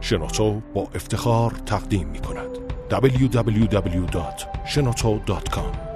[0.00, 2.48] شنوتو با افتخار تقدیم می کند.
[2.90, 5.88] www.shenoto.com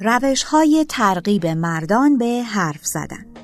[0.00, 3.35] روش های ترغیب مردان به حرف زدن.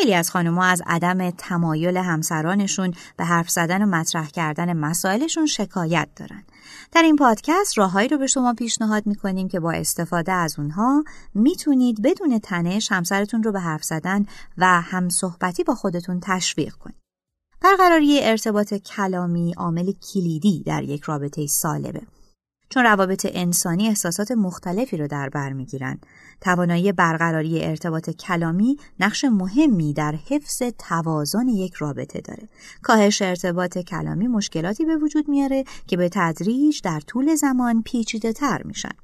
[0.00, 6.08] خیلی از خانمها از عدم تمایل همسرانشون به حرف زدن و مطرح کردن مسائلشون شکایت
[6.16, 6.42] دارن.
[6.92, 11.04] در این پادکست راههایی رو به شما پیشنهاد می‌کنیم که با استفاده از اونها
[11.34, 14.26] می‌تونید بدون تنش همسرتون رو به حرف زدن
[14.58, 16.96] و هم صحبتی با خودتون تشویق کنید.
[17.60, 22.02] برقراری ارتباط کلامی عامل کلیدی در یک رابطه سالبه.
[22.70, 25.98] چون روابط انسانی احساسات مختلفی رو در بر می‌گیرن.
[26.40, 32.48] توانایی برقراری ارتباط کلامی نقش مهمی در حفظ توازن یک رابطه داره.
[32.82, 38.62] کاهش ارتباط کلامی مشکلاتی به وجود میاره که به تدریج در طول زمان پیچیده تر
[38.62, 38.94] میشن.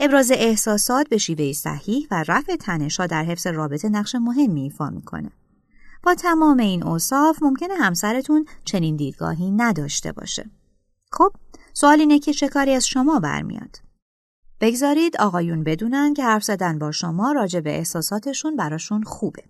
[0.00, 5.30] ابراز احساسات به شیوه صحیح و رفع تنشها در حفظ رابطه نقش مهمی ایفا می‌کنه.
[6.02, 10.50] با تمام این اوصاف ممکنه همسرتون چنین دیدگاهی نداشته باشه.
[11.12, 11.32] خب
[11.80, 13.76] سوال اینه که چه کاری از شما برمیاد؟
[14.60, 19.42] بگذارید آقایون بدونن که حرف زدن با شما راجع به احساساتشون براشون خوبه.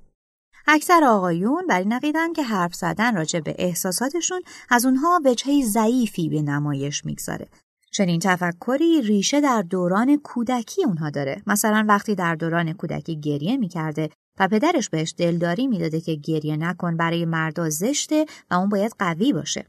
[0.66, 6.28] اکثر آقایون بر این عقیدن که حرف زدن راجع به احساساتشون از اونها وجهی ضعیفی
[6.28, 7.48] به نمایش می‌گذاره.
[7.92, 11.42] چنین تفکری ریشه در دوران کودکی اونها داره.
[11.46, 16.96] مثلا وقتی در دوران کودکی گریه می‌کرده و پدرش بهش دلداری می‌داده که گریه نکن
[16.96, 19.66] برای مردا زشته و اون باید قوی باشه.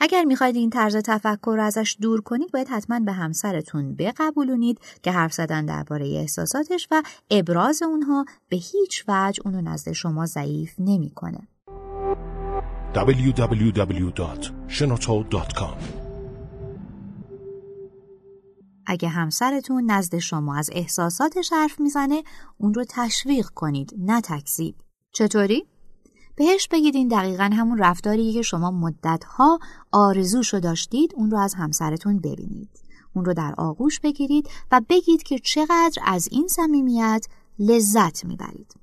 [0.00, 5.12] اگر می‌خواید این طرز تفکر رو ازش دور کنید باید حتما به همسرتون بقبولونید که
[5.12, 11.48] حرف زدن درباره احساساتش و ابراز اونها به هیچ وجه اونو نزد شما ضعیف نمی‌کنه.
[12.94, 15.76] www.shenoto.com
[18.86, 22.22] اگه همسرتون نزد شما از احساساتش حرف می‌زنه
[22.58, 24.74] اون رو تشویق کنید نه تکذیب
[25.12, 25.66] چطوری
[26.40, 29.58] بهش بگید این دقیقا همون رفتاریه که شما مدتها
[29.92, 32.70] آرزوشو داشتید اون رو از همسرتون ببینید.
[33.14, 37.26] اون رو در آغوش بگیرید و بگید که چقدر از این صمیمیت
[37.58, 38.74] لذت می‌برید.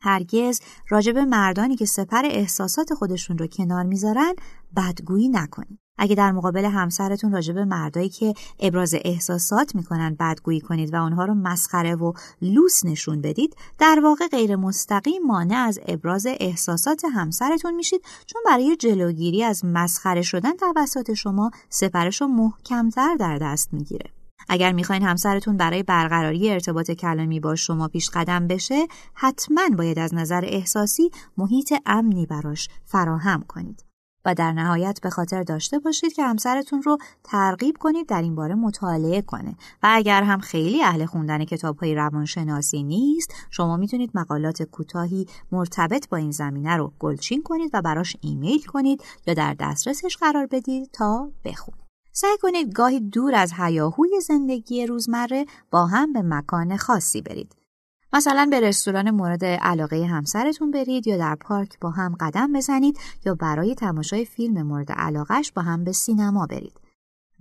[0.00, 4.34] هرگز راجب مردانی که سپر احساسات خودشون رو کنار می‌ذارن
[4.76, 5.85] بدگویی نکنید.
[5.98, 11.24] اگه در مقابل همسرتون راجع به مردایی که ابراز احساسات می‌کنن بدگویی کنید و اونها
[11.24, 12.12] رو مسخره و
[12.42, 18.04] لوس نشون بدید در واقع غیر مستقیم مانع از ابراز احساسات همسرتون میشید.
[18.26, 24.10] چون برای جلوگیری از مسخره شدن توسط شما سپرش رو محکمتر در دست می‌گیره.
[24.48, 30.14] اگر می‌خواین همسرتون برای برقراری ارتباط کلامی با شما پیش قدم بشه حتما باید از
[30.14, 33.85] نظر احساسی محیط امنی براش فراهم کنید.
[34.26, 38.54] و در نهایت به خاطر داشته باشید که همسرتون رو ترغیب کنید در این باره
[38.54, 39.50] مطالعه کنه.
[39.82, 46.08] و اگر هم خیلی اهل خوندن کتاب های روانشناسی نیست شما می‌تونید مقالات کوتاهی مرتبط
[46.08, 50.90] با این زمینه رو گلچین کنید و براش ایمیل کنید یا در دسترسش قرار بدید
[50.92, 51.86] تا بخونید.
[52.12, 57.65] سعی کنید گاهی دور از هیاهوی زندگی روزمره با هم به مکان خاصی برید.
[58.12, 63.34] مثلا به رستوران مورد علاقه همسرتون برید یا در پارک با هم قدم بزنید یا
[63.34, 66.80] برای تماشای فیلم مورد علاقش با هم به سینما برید.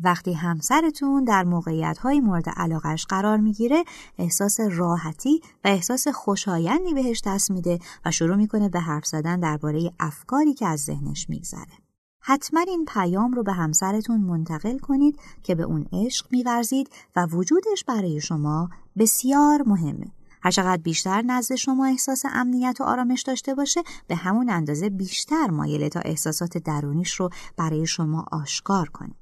[0.03, 3.84] وقتی همسرتون در موقعیت های مورد علاقش قرار می‌گیره
[4.18, 9.92] احساس راحتی و احساس خوشایندی بهش دست میده و شروع می‌کنه به حرف زدن درباره
[10.00, 11.74] افکاری که از ذهنش میگذره.
[12.20, 17.84] حتما این پیام رو به همسرتون منتقل کنید که به اون عشق میورزید و وجودش
[17.88, 20.08] برای شما بسیار مهمه.
[20.45, 25.89] هرچقدر بیشتر نزد شما احساس امنیت و آرامش داشته باشه به همون اندازه بیشتر مایله
[25.89, 29.16] تا احساسات درونیش رو برای شما آشکار کنید.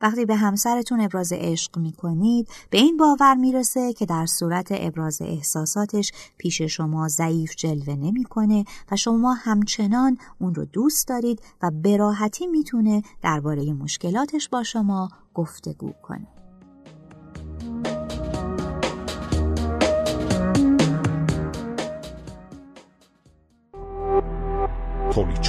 [0.00, 5.22] وقتی به همسرتون ابراز عشق می کنید به این باور می‌رسه که در صورت ابراز
[5.22, 12.46] احساساتش پیش شما ضعیف جلوه نمی‌کنه و شما همچنان اون رو دوست دارید و براحتی
[12.46, 16.37] می‌تونه درباره مشکلاتش با شما گفتگو کنه.